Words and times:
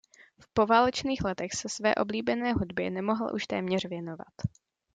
V 0.41 0.47
poválečných 0.53 1.21
letech 1.23 1.53
se 1.55 1.69
své 1.69 1.95
oblíbené 1.95 2.53
hudbě 2.53 2.89
nemohl 2.89 3.31
už 3.33 3.47
téměř 3.47 3.85
věnovat. 3.85 4.33